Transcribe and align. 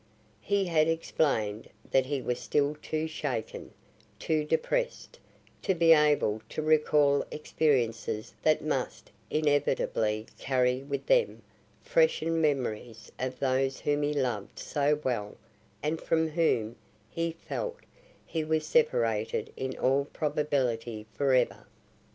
He 0.41 0.65
had 0.65 0.87
explained 0.87 1.69
that 1.91 2.07
he 2.07 2.23
was 2.23 2.39
still 2.39 2.75
too 2.81 3.07
shaken, 3.07 3.71
too 4.17 4.43
depressed, 4.43 5.19
to 5.61 5.75
be 5.75 5.93
able 5.93 6.41
to 6.49 6.63
recall 6.63 7.23
experiences 7.29 8.33
that 8.41 8.63
must 8.63 9.11
inevitably 9.29 10.25
carry 10.39 10.81
with 10.81 11.05
them 11.05 11.43
freshened 11.83 12.41
memories 12.41 13.11
of 13.19 13.37
those 13.37 13.79
whom 13.81 14.01
he 14.01 14.11
loved 14.11 14.57
so 14.57 14.99
well 15.03 15.35
and 15.83 16.01
from 16.01 16.29
whom, 16.29 16.77
he 17.07 17.31
felt, 17.33 17.81
he 18.25 18.43
was 18.43 18.65
separated 18.65 19.53
in 19.55 19.77
all 19.77 20.05
probability 20.05 21.05
forever. 21.13 21.67